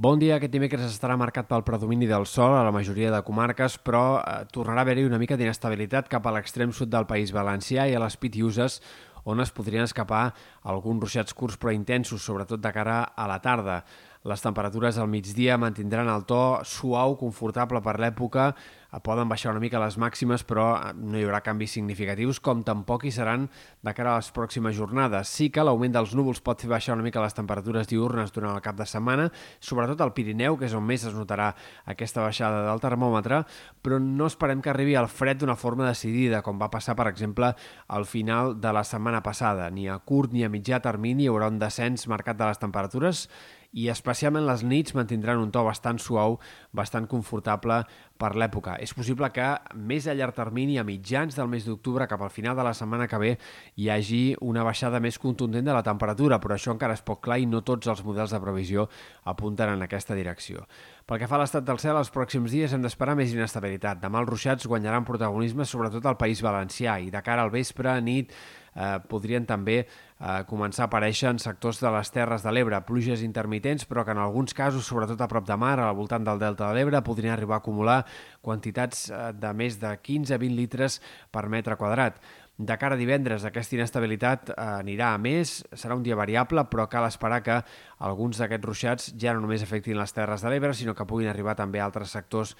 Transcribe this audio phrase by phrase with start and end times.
[0.00, 0.38] Bon dia.
[0.38, 4.46] Aquest dimecres estarà marcat pel predomini del sol a la majoria de comarques, però eh,
[4.48, 8.00] tornarà a haver-hi una mica d'inestabilitat cap a l'extrem sud del País Valencià i a
[8.00, 8.78] les Pitiuses,
[9.28, 10.22] on es podrien escapar
[10.72, 13.82] alguns ruixats curts però intensos, sobretot de cara a la tarda.
[14.28, 18.50] Les temperatures al migdia mantindran el to suau, confortable per l'època,
[18.98, 23.12] poden baixar una mica les màximes, però no hi haurà canvis significatius, com tampoc hi
[23.14, 23.46] seran
[23.80, 25.30] de cara a les pròximes jornades.
[25.30, 28.64] Sí que l'augment dels núvols pot fer baixar una mica les temperatures diurnes durant el
[28.64, 31.54] cap de setmana, sobretot al Pirineu, que és on més es notarà
[31.88, 33.44] aquesta baixada del termòmetre,
[33.80, 37.54] però no esperem que arribi al fred d'una forma decidida, com va passar, per exemple,
[37.88, 39.70] al final de la setmana passada.
[39.70, 43.28] Ni a curt ni a mitjà termini hi haurà un descens marcat de les temperatures
[43.72, 46.38] i especialment les nits mantindran un to bastant suau,
[46.74, 47.82] bastant confortable
[48.20, 48.76] per l'època.
[48.84, 52.58] És possible que més a llarg termini, a mitjans del mes d'octubre, cap al final
[52.58, 53.32] de la setmana que ve,
[53.80, 57.40] hi hagi una baixada més contundent de la temperatura, però això encara és poc clar
[57.40, 58.88] i no tots els models de previsió
[59.32, 60.66] apunten en aquesta direcció.
[61.10, 63.98] Pel que fa a l'estat del cel, els pròxims dies hem d'esperar més inestabilitat.
[63.98, 68.30] Demà els ruixats guanyaran protagonisme sobretot al País Valencià i de cara al vespre, nit,
[68.74, 73.24] eh, podrien també eh, començar a aparèixer en sectors de les Terres de l'Ebre, pluges
[73.26, 76.68] intermitents, però que en alguns casos, sobretot a prop de mar, al voltant del Delta
[76.68, 78.04] de l'Ebre, podrien arribar a acumular
[78.42, 81.00] quantitats eh, de més de 15-20 litres
[81.32, 82.20] per metre quadrat.
[82.60, 86.84] De cara a divendres, aquesta inestabilitat eh, anirà a més, serà un dia variable, però
[86.92, 87.56] cal esperar que
[88.04, 91.56] alguns d'aquests ruixats ja no només afectin les Terres de l'Ebre, sinó que puguin arribar
[91.56, 92.52] també a altres sectors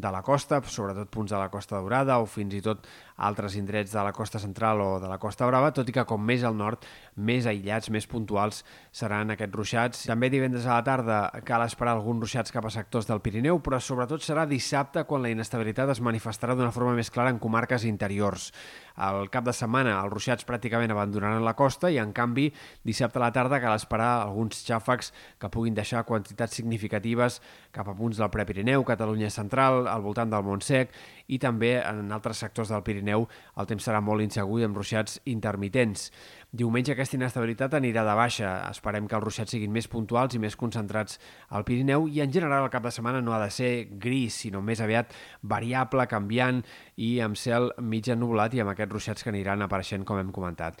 [0.00, 2.86] de la costa, sobretot punts de la Costa Daurada o fins i tot
[3.18, 6.22] altres indrets de la costa central o de la Costa Brava, tot i que com
[6.22, 6.84] més al nord,
[7.16, 8.62] més aïllats, més puntuals
[8.94, 10.04] seran aquests ruixats.
[10.06, 13.80] També divendres a la tarda cal esperar alguns ruixats cap a sectors del Pirineu, però
[13.82, 18.52] sobretot serà dissabte quan la inestabilitat es manifestarà d'una forma més clara en comarques interiors.
[18.94, 22.48] Al cap de setmana els ruixats pràcticament abandonaran la costa i en canvi
[22.86, 27.40] dissabte a la tarda cal esperar alguns xàfecs que puguin deixar quantitats significatives
[27.74, 30.92] cap a punts del Prepirineu, Catalunya central, al voltant del Montsec
[31.28, 33.26] i també en altres sectors del Pirineu
[33.58, 36.08] el temps serà molt insegur i amb ruixats intermitents.
[36.52, 38.52] Diumenge aquesta inestabilitat anirà de baixa.
[38.70, 41.18] Esperem que els ruixats siguin més puntuals i més concentrats
[41.50, 44.62] al Pirineu i en general el cap de setmana no ha de ser gris, sinó
[44.64, 45.12] més aviat
[45.42, 46.62] variable, canviant
[46.96, 50.80] i amb cel mig ennublat i amb aquests ruixats que aniran apareixent com hem comentat.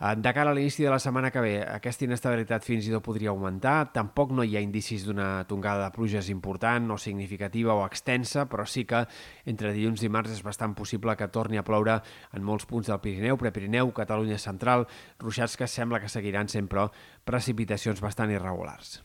[0.00, 3.04] Eh, de cara a l'inici de la setmana que ve, aquesta inestabilitat fins i tot
[3.06, 3.92] podria augmentar.
[3.94, 8.66] Tampoc no hi ha indicis d'una tongada de pluges important o significativa o extensa, però
[8.66, 9.04] sí que
[9.46, 12.00] entre dilluns i dimarts és bastant possible que torni a ploure
[12.34, 14.88] en molts punts del Pirineu, Prepirineu, Catalunya central,
[15.18, 16.90] ruixats que sembla que seguiran sempre
[17.24, 19.02] precipitacions bastant irregulars.